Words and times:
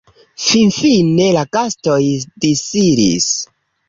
Finfine 0.43 1.27
la 1.35 1.43
gastoj 1.57 1.97
disiris. 2.47 3.29